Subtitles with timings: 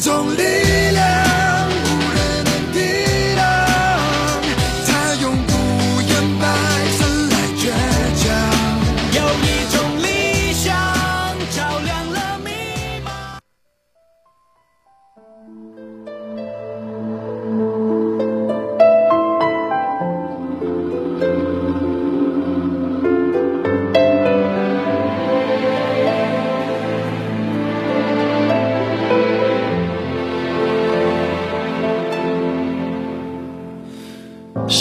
[0.00, 0.59] 种力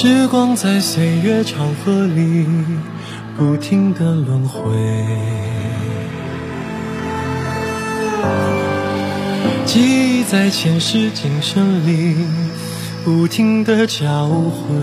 [0.02, 2.48] 时光在岁月长河里
[3.36, 4.72] 不停的轮回，
[9.66, 12.16] 记忆在前世今生里
[13.04, 14.74] 不停的交汇。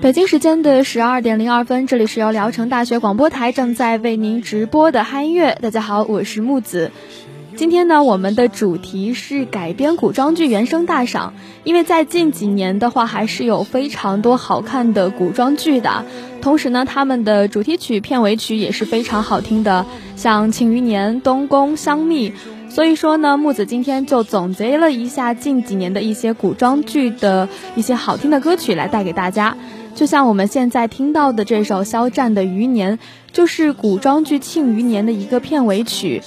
[0.00, 5.58] 北京时间的十二点零二分，这里是由聊城大学广播台正在为您直播的嗨音乐。
[5.60, 6.92] 大家好，我是木子。
[7.64, 11.32] 今天呢，我们的主题是改编古装剧原声大赏。
[11.64, 16.04] 因为在近几年的话，还是有非常多好看的古装剧的。
[16.42, 22.28] 同时呢，他们的主题曲、片尾曲也是非常好听的，像《庆余年》《东宫香蜜》。
[22.68, 29.56] 所以说呢，木子今天就总结了一下近几年的一些古装剧的一些好听的歌曲来带给大家。
[29.94, 32.98] 就像我们现在听到的这首肖战的《余年》，
[33.32, 36.20] 就是古装剧《庆余年》的一个片尾曲。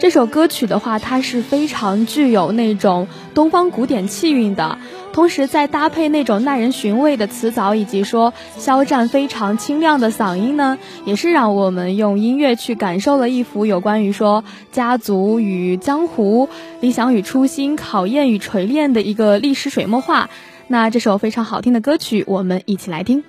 [0.00, 4.78] 这首歌曲的话，它是非常具有那种东方古典气韵的，
[5.12, 16.48] 同时再搭配那种耐人寻味的词藻，以及说肖战非常清亮的嗓音呢，也是让我们用音乐去感受了一幅有关于说家族与江湖、
[16.80, 20.30] 理想与初心、考验与锤炼的一个历史水墨画。
[20.66, 23.22] 那这首非常好听的歌曲，我们一起来听。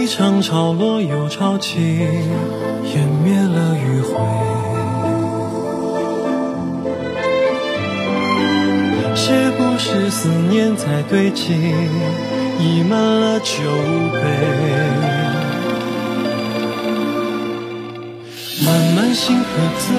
[0.00, 1.78] 一场潮落又潮起，
[2.86, 4.16] 湮灭了余晖。
[9.14, 11.52] 是不是思念在堆积，
[12.58, 13.52] 溢满了酒
[14.14, 14.22] 杯？
[18.64, 19.44] 慢慢心喝
[19.80, 19.94] 醉，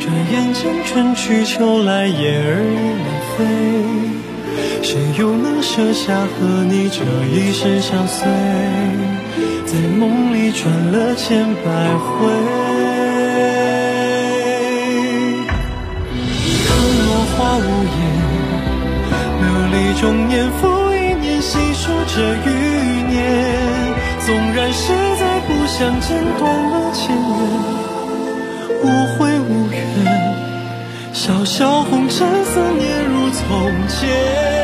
[0.00, 4.23] 转眼间春去秋来，雁儿已南飞。
[4.82, 8.26] 谁又能舍下和你这一世相随，
[9.66, 11.64] 在梦里转了千百
[11.96, 12.28] 回。
[16.66, 16.68] 看
[17.06, 17.96] 落花无言，
[19.40, 19.42] 流
[19.72, 22.14] 离中年复一年，细数着
[22.46, 22.48] 余
[23.12, 23.14] 年。
[24.20, 27.20] 纵然是在不相见，断了前缘，
[28.82, 28.84] 无
[29.18, 29.76] 悔无怨。
[31.12, 33.03] 潇潇红尘，思念
[33.34, 34.63] 从前。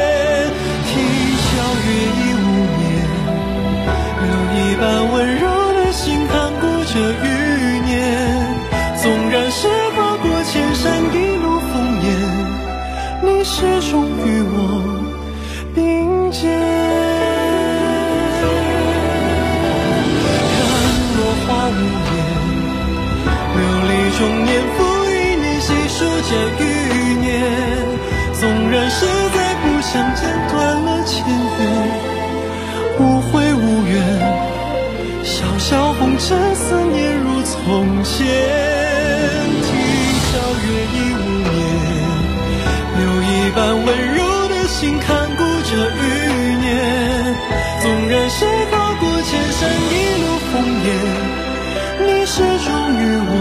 [38.31, 39.63] 从前。
[39.63, 39.69] 啼
[40.31, 40.33] 笑
[40.67, 41.53] 月已无眠，
[42.99, 43.25] 留一
[43.55, 44.19] 半温柔
[44.49, 46.03] 的心看顾着余
[46.57, 46.69] 年。
[47.83, 49.59] 纵然是跨过千山
[49.91, 49.93] 一
[50.23, 50.53] 路烽
[50.87, 50.89] 烟，
[52.07, 53.33] 你始终与我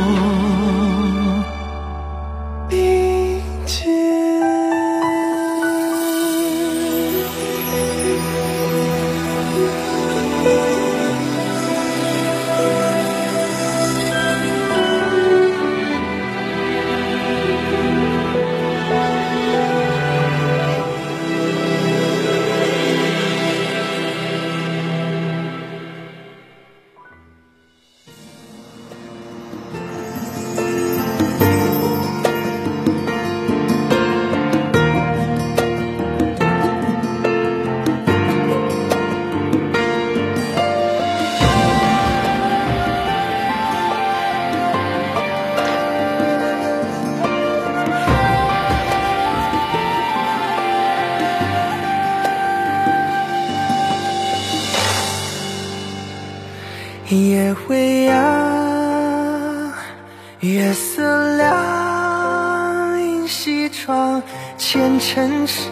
[60.41, 64.23] 月色凉，映西窗，
[64.57, 65.69] 前尘事，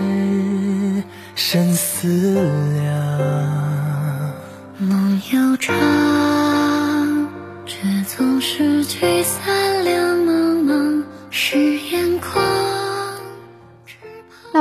[1.36, 2.34] 深思
[2.74, 2.94] 量。
[4.78, 5.74] 梦悠长，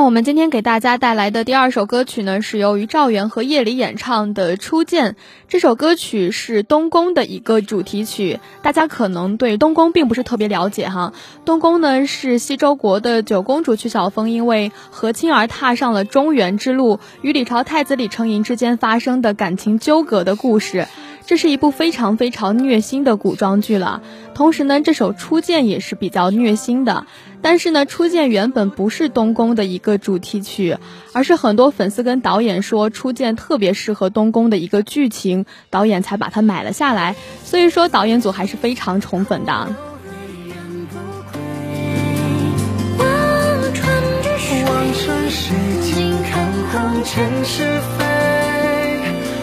[0.06, 5.12] 我们今天给大家带来的第二首歌曲呢，是由于赵源和叶里演唱的《初见》。
[5.48, 11.12] 这首歌曲是东宫的一个主题曲，大家可能对东宫并不是特别了解哈。
[11.44, 20.86] 东宫呢是西周国的九公主曲小凤因为和亲而踏上了中原之路，与李朝太子李成银之间发生的感情纠葛的故事。
[21.26, 24.00] 这是一部非常非常虐心的古装剧了。
[24.32, 27.04] 同时呢，这首《初见》也是比较虐心的。
[27.48, 30.78] 但是呢，《初见》原本不是东宫的一个主题曲，
[31.12, 37.14] 而是很多粉丝跟导演说，《初见》特别适合东宫的一个剧情，导演才把它买了下来。
[37.44, 39.68] 所以说，导演组还是非常宠粉的。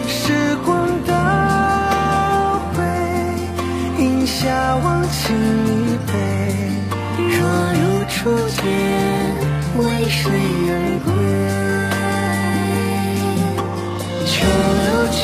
[0.06, 2.84] 时光倒回，
[3.98, 5.83] 饮下忘情一。
[8.06, 8.62] 初见，
[9.76, 10.30] 为谁
[10.68, 10.72] 而
[11.04, 11.08] 归？
[14.26, 14.32] 秋
[14.88, 15.22] 又去，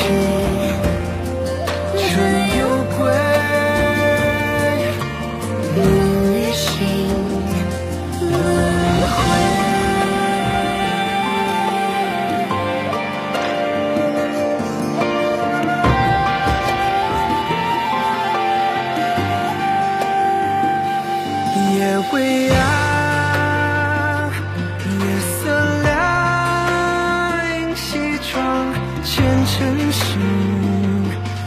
[29.03, 30.19] 前尘事，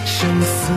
[0.06, 0.72] 生死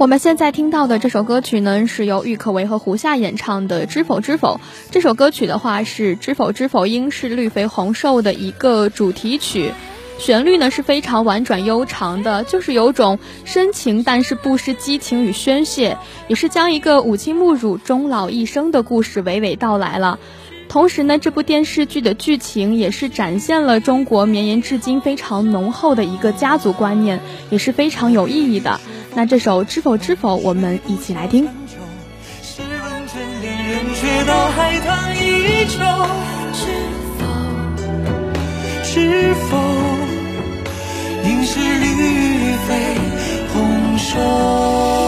[0.00, 4.54] 我们现在听到的这首歌曲呢，是由郁可唯和胡夏演唱的《知否知否》。
[4.90, 9.74] 这首歌曲的话是《知否知否应是绿肥红瘦》的一个主题曲。
[10.18, 20.18] 旋律呢是非常婉转悠长的，就是有种深情但是不失激情与宣泄，也是将一个母亲母乳终老一生的故事娓娓道来了。
[20.70, 27.18] 同时呢，这部电视剧的剧情也是展现了中国绵延至今非常浓厚的一个家族观念，
[27.50, 28.80] 也是非常有意义的。
[29.12, 31.48] 那这首《知否知否》，我们一起来听。
[32.40, 35.80] 试问卷恋人，却道海棠依旧。
[36.54, 36.62] 知
[37.18, 37.26] 否
[38.84, 39.58] 知否，
[41.24, 42.94] 应是绿肥
[43.52, 44.99] 红瘦。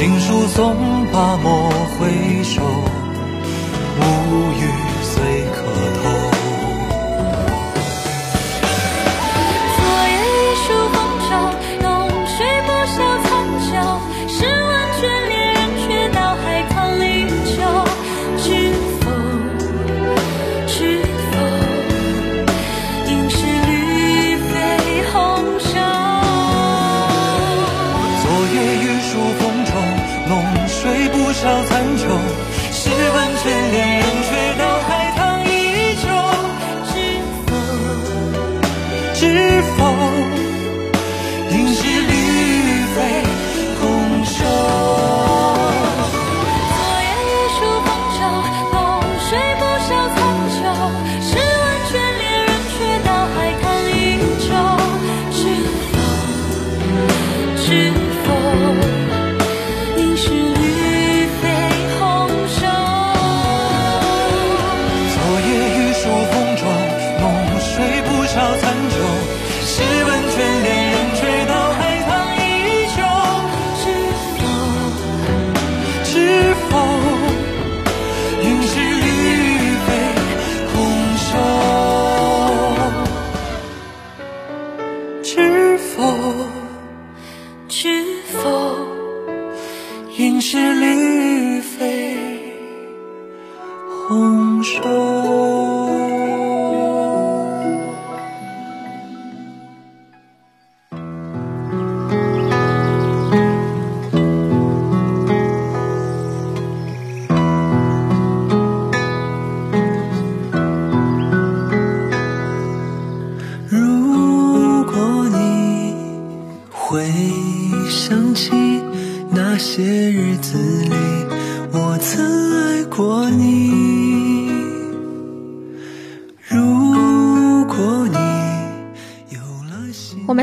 [0.00, 2.62] 情书总怕莫回首，
[3.98, 4.00] 无
[4.52, 4.64] 语
[5.02, 5.60] 随磕
[6.02, 6.19] 头。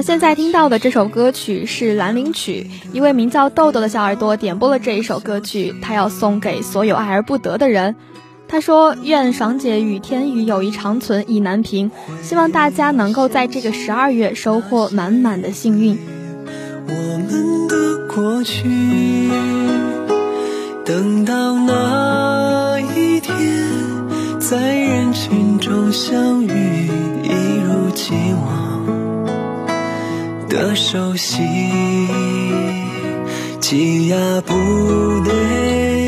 [0.07, 7.97] 现在听到的这首歌曲是《兰陵曲》，一位名叫豆豆的小耳朵点播了这一首歌曲，他要送给所有爱而不得的人。
[8.47, 11.91] 他说：“愿爽姐与天宇友谊长存，意难平。
[12.23, 15.99] 希望大家能够在这个十二月收获满满的幸运。”
[16.87, 18.63] 我们的过去，
[20.85, 23.35] 等到那一天，
[24.39, 26.87] 在人群中相遇，
[27.25, 28.66] 一如既往。
[30.50, 31.38] 的熟悉，
[33.60, 34.54] 挤压不
[35.24, 36.06] 对。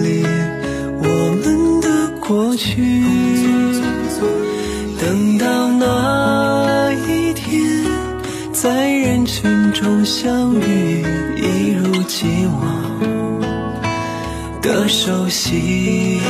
[0.00, 0.24] 里
[1.02, 1.06] 我
[1.42, 3.04] 们的过去。
[4.98, 7.84] 等到那一天，
[8.52, 11.04] 在人群中相遇，
[11.36, 12.62] 一如既往
[14.62, 16.20] 的熟悉。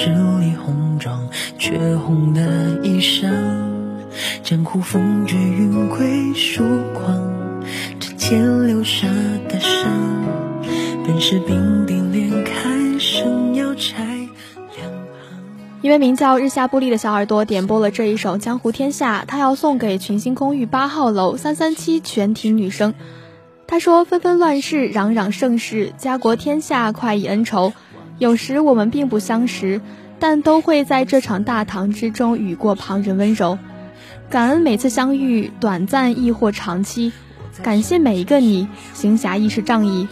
[0.00, 2.40] 十里红妆，却红了
[2.84, 3.00] 一
[15.90, 22.94] 位名叫日下布利的小耳朵点播了这一首《江湖天下》，他要送给群星公寓八号楼三三七全体女生。
[23.66, 27.72] 他说：“纷纷乱世，攘攘盛世，家国天下，快意恩仇。
[28.18, 29.80] 有时我们并不相识，
[30.18, 33.58] 但都会在这场大唐之中雨过旁人温柔。
[34.28, 37.12] 感恩每次相遇，短暂亦或长期。
[37.62, 40.08] 感谢每一个你，行侠亦是仗义。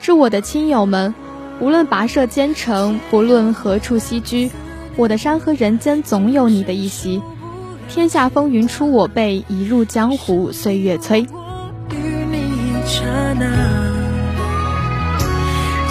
[0.00, 1.14] 祝我的亲友们，
[1.60, 4.50] 无论跋涉兼程，不论何处栖居。”
[4.96, 7.22] 我的山河人间总有你的一席，
[7.88, 11.26] 天下风云出我辈，一入江湖岁月催。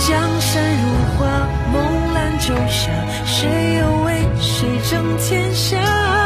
[0.08, 0.38] 江，
[1.72, 2.92] 梦阑酒下，
[3.26, 4.08] 谁又为
[4.40, 6.18] 谁争天下？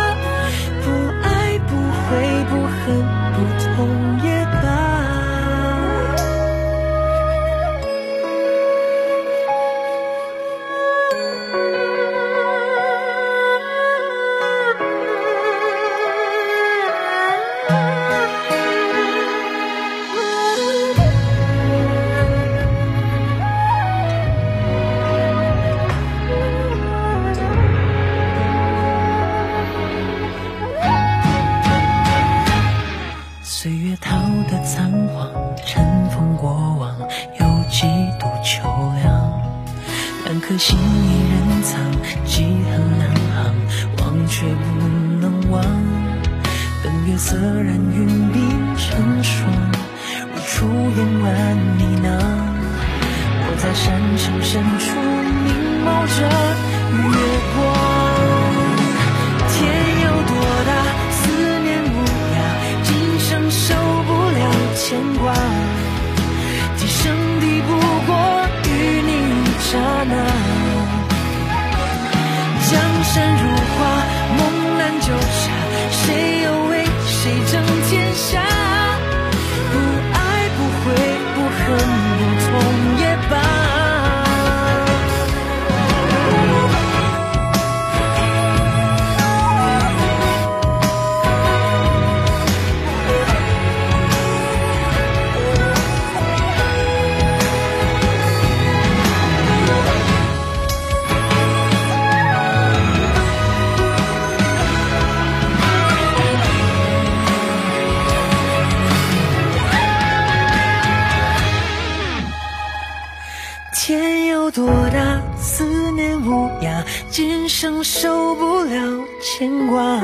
[116.26, 120.00] 无涯，今生受不了牵挂，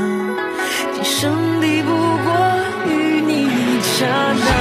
[0.94, 2.36] 今生抵不过
[2.88, 4.59] 与你一刹那。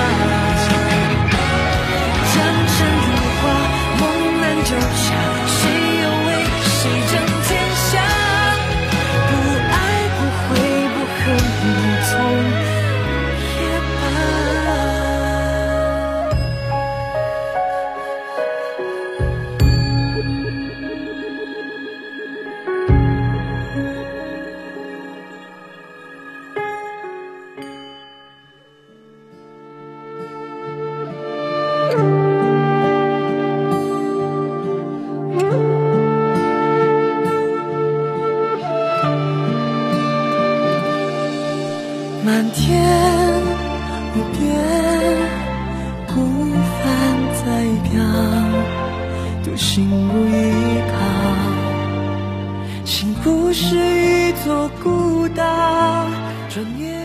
[53.60, 56.06] 一座孤岛，
[56.48, 56.98] 转眼。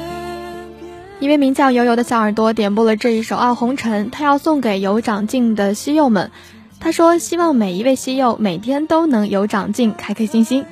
[1.20, 6.32] 一位名叫悠悠的小耳朵点播了这一首《傲红尘》，他要送给有长进的西柚们。
[6.80, 10.64] 他说：“希望每一位西柚每天都能有长进，开开心心。”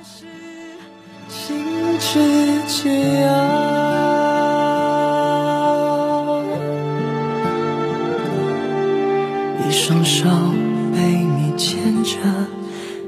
[9.91, 10.23] 双手
[10.93, 12.17] 被你牵着，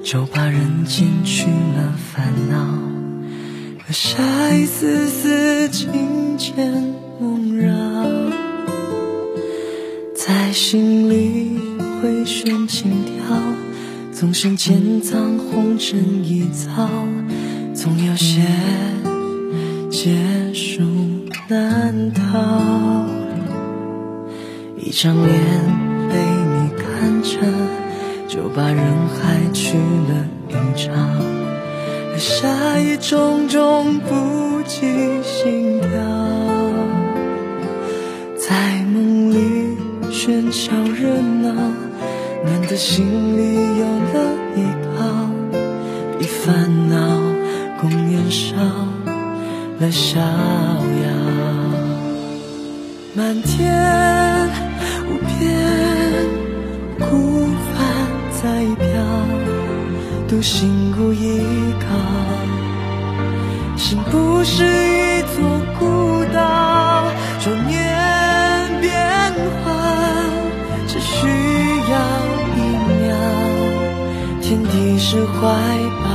[0.04, 2.58] 就把人间去了烦恼，
[3.78, 4.22] 留下
[4.54, 6.94] 一丝丝情牵。
[7.22, 7.72] 梦绕，
[10.14, 11.58] 在心里
[12.02, 13.38] 回旋轻跳，
[14.12, 16.90] 纵身潜藏红尘一遭，
[17.74, 18.42] 总有些
[19.90, 20.84] 结束
[21.48, 23.06] 难逃。
[24.78, 25.40] 一张脸
[28.28, 28.78] 就把人
[29.10, 30.94] 海去了一场，
[32.10, 35.90] 留下一种种不羁心跳。
[38.38, 39.78] 在梦里
[40.12, 41.10] 喧嚣热
[41.42, 41.54] 闹，
[42.44, 43.06] 难得心
[43.38, 44.14] 里有了
[44.56, 44.60] 依
[44.98, 45.02] 靠，
[46.20, 46.96] 比烦恼
[47.80, 48.56] 共年少
[49.80, 50.24] 了逍遥。
[53.16, 54.33] 漫天
[60.34, 61.44] 有心无依
[61.80, 61.86] 靠，
[63.78, 67.06] 心不是一座孤岛，
[67.40, 67.78] 转念
[68.82, 69.32] 变
[69.64, 69.70] 化
[70.88, 71.96] 只需要
[72.58, 72.60] 一
[72.98, 73.16] 秒。
[74.42, 75.40] 天地是怀
[76.04, 76.06] 抱，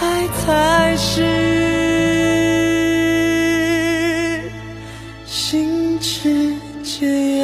[0.00, 1.22] 爱才是。
[5.24, 7.39] 心之间。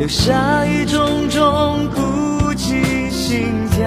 [0.00, 3.86] 留下一种种孤寂心跳，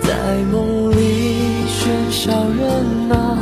[0.00, 0.08] 在
[0.50, 2.66] 梦里喧嚣热
[3.10, 3.36] 闹，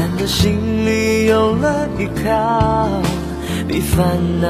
[0.00, 2.88] 难得心里有了依靠，
[3.68, 4.04] 比烦
[4.40, 4.48] 恼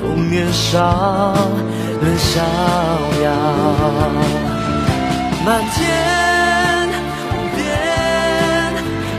[0.00, 1.36] 共年少
[2.00, 2.40] 更逍
[3.22, 3.30] 遥。
[5.44, 6.88] 漫天
[7.28, 8.72] 无边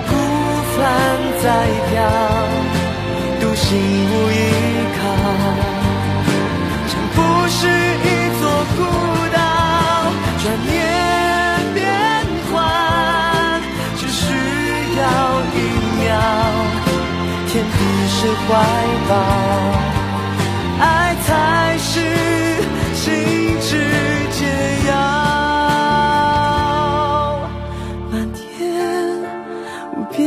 [0.09, 0.15] 孤
[0.75, 0.81] 帆
[1.43, 1.45] 在
[1.91, 2.20] 飘。
[18.21, 18.53] 是怀
[19.09, 19.13] 抱，
[20.79, 20.85] 爱
[21.25, 21.89] 才是
[22.93, 23.09] 心
[23.59, 23.71] 之
[24.29, 24.45] 解
[24.87, 24.93] 药。
[28.11, 28.39] 漫天
[29.97, 30.21] 无边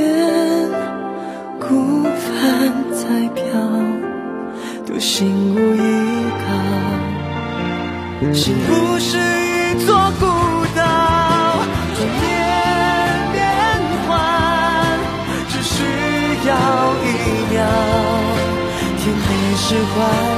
[1.61, 2.27] 孤帆。
[2.97, 3.01] 在
[3.35, 3.43] 飘，
[4.87, 5.79] 独行无依
[6.41, 6.47] 靠。
[8.33, 9.19] 幸福是
[19.95, 20.34] 地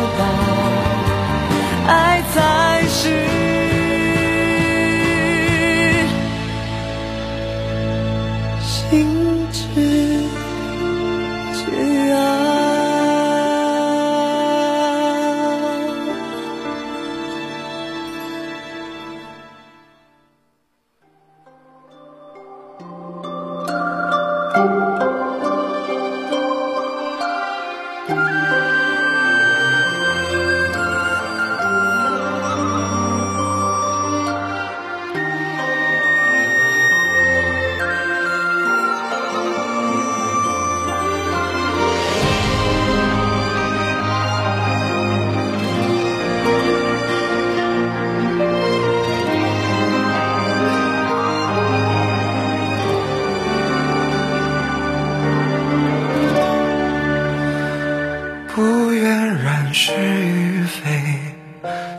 [59.17, 60.91] 点然是与非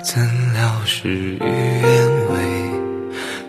[0.04, 0.22] 怎
[0.54, 2.72] 料事与愿违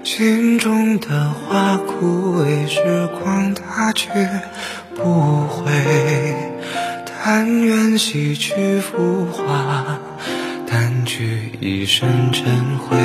[0.03, 2.81] 心中的花枯萎时
[3.21, 4.09] 光它去
[4.97, 5.71] 不回
[7.05, 10.01] 但愿洗去浮华
[10.67, 12.97] 掸去一身尘灰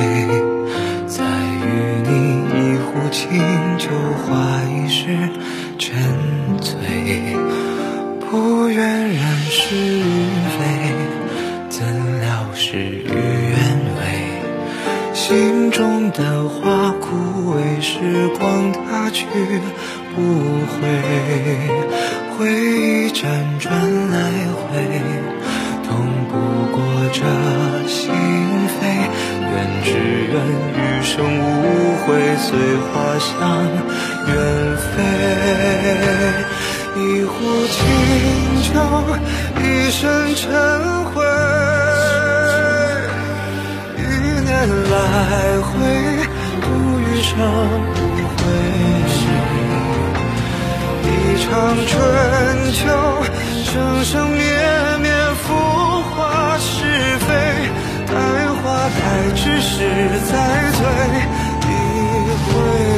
[1.07, 3.37] 再与你一壶清
[3.77, 3.89] 酒
[4.25, 5.53] 话一世。
[5.77, 6.77] 沉醉
[8.29, 10.22] 不愿染是与
[16.13, 19.25] 的花枯萎，时光它去
[20.15, 20.21] 不
[20.67, 20.79] 回，
[22.37, 23.23] 回忆辗
[23.59, 23.73] 转
[24.11, 24.15] 来
[24.53, 24.63] 回，
[25.83, 25.89] 痛
[26.29, 26.33] 不
[26.71, 26.77] 过
[27.11, 27.19] 这
[27.87, 28.79] 心扉。
[29.49, 29.89] 愿只
[30.31, 30.33] 愿
[30.75, 31.41] 余生无
[32.05, 32.47] 悔，随
[32.77, 33.33] 花香
[34.27, 34.31] 远
[34.77, 34.91] 飞。
[36.95, 37.33] 一壶
[37.67, 37.75] 清
[38.61, 38.75] 酒，
[39.59, 40.43] 一身尘
[41.05, 41.52] 灰。
[44.93, 45.71] 来回
[46.61, 46.65] 度
[46.99, 47.31] 余生
[47.95, 47.97] 无
[48.37, 48.41] 悔，
[51.03, 51.07] 一
[51.41, 51.49] 场
[51.87, 51.91] 春
[52.73, 52.81] 秋，
[53.63, 53.71] 生
[54.03, 54.39] 生灭
[55.01, 55.09] 灭，
[55.41, 55.45] 浮
[56.11, 56.71] 华是
[57.25, 57.27] 非，
[58.05, 58.13] 待
[58.61, 59.01] 花开
[59.35, 59.73] 之时
[60.31, 60.31] 再
[60.71, 60.79] 醉
[61.65, 61.69] 一
[62.45, 62.92] 回。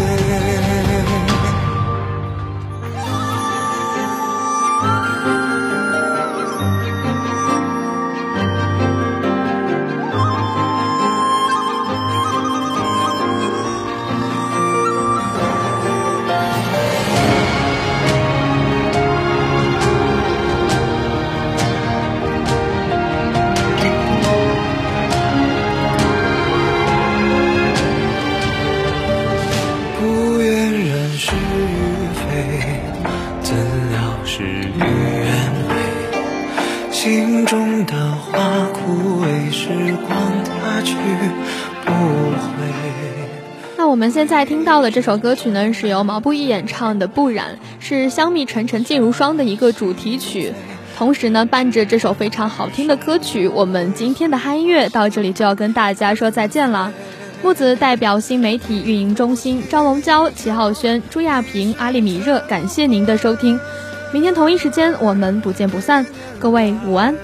[31.17, 31.39] 是与
[32.13, 32.21] 非，
[33.41, 33.55] 怎
[33.89, 36.91] 料事与愿违。
[36.91, 39.69] 心中的花枯萎，时
[40.05, 40.93] 光它去
[41.85, 42.65] 不回。
[43.77, 50.51] 那我们现在听到的这首歌曲呢，是由毛不易演唱的《不染》，是《香蜜沉沉烬如霜》的一个主题曲。
[50.97, 56.91] 同时呢，伴着这首非常好听的歌曲，我们今天的嗨音乐到这里就要跟大家说再见了。
[57.45, 63.59] 木子代表新媒体运营中心张龙娇、齐浩轩、朱亚平、阿里米热，感谢您的收听。
[64.11, 66.07] 明天同一时间我们不见不散，
[66.39, 67.13] 各位午安。
[67.13, 67.21] 度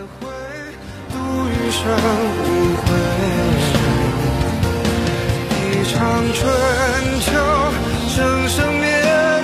[1.49, 1.91] 余生
[2.37, 2.93] 无悔，
[5.71, 5.99] 一场
[6.35, 6.53] 春
[7.21, 7.31] 秋，
[8.07, 8.85] 生生灭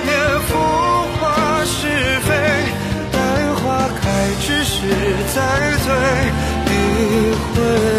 [0.06, 0.14] 灭，
[0.46, 0.54] 浮
[1.18, 1.88] 华是
[2.20, 2.30] 非，
[3.10, 3.18] 待
[3.54, 4.86] 花开之时
[5.34, 5.36] 再
[5.78, 5.92] 醉
[6.66, 7.97] 一回。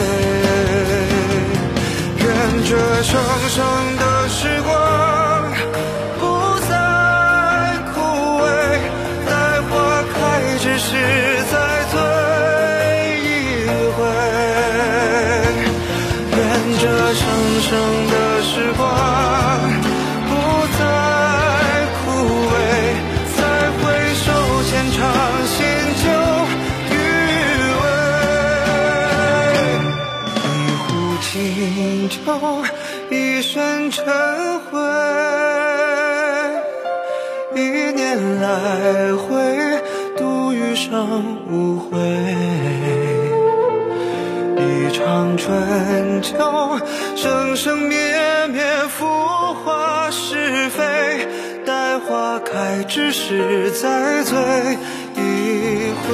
[2.70, 5.09] 这生生的时光
[38.62, 39.82] 来回，
[40.18, 41.98] 度余生无悔。
[44.58, 46.38] 一场春秋，
[47.16, 47.96] 生生灭
[48.50, 49.06] 灭，浮
[49.64, 50.84] 华是非，
[51.66, 54.38] 待花开之时再醉
[55.16, 56.08] 一回